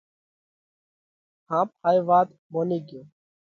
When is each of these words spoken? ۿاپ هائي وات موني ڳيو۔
ۿاپ 1.47 1.69
هائي 1.83 1.99
وات 2.07 2.27
موني 2.51 2.77
ڳيو۔ 2.87 3.01